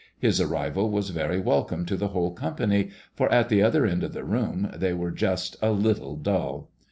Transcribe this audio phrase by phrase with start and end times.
[0.17, 4.13] His arrival was very welcome to the whole company, for at the other end of
[4.13, 6.71] the room they were just a little dull.